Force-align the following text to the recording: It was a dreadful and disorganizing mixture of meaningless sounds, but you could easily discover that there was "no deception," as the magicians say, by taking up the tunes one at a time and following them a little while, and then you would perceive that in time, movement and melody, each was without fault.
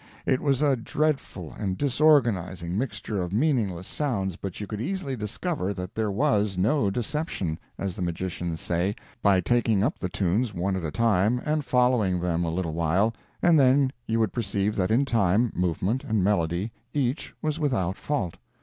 It 0.25 0.39
was 0.39 0.63
a 0.63 0.75
dreadful 0.75 1.53
and 1.59 1.77
disorganizing 1.77 2.75
mixture 2.75 3.21
of 3.21 3.31
meaningless 3.31 3.85
sounds, 3.87 4.35
but 4.35 4.59
you 4.59 4.65
could 4.65 4.81
easily 4.81 5.15
discover 5.15 5.75
that 5.75 5.93
there 5.93 6.09
was 6.09 6.57
"no 6.57 6.89
deception," 6.89 7.59
as 7.77 7.95
the 7.95 8.01
magicians 8.01 8.59
say, 8.61 8.95
by 9.21 9.41
taking 9.41 9.83
up 9.83 9.99
the 9.99 10.09
tunes 10.09 10.55
one 10.55 10.75
at 10.75 10.83
a 10.83 10.89
time 10.89 11.39
and 11.45 11.65
following 11.65 12.19
them 12.19 12.43
a 12.43 12.51
little 12.51 12.73
while, 12.73 13.13
and 13.43 13.59
then 13.59 13.91
you 14.07 14.19
would 14.19 14.33
perceive 14.33 14.75
that 14.75 14.89
in 14.89 15.05
time, 15.05 15.51
movement 15.53 16.03
and 16.03 16.23
melody, 16.23 16.71
each 16.95 17.35
was 17.43 17.59
without 17.59 17.95
fault. 17.95 18.37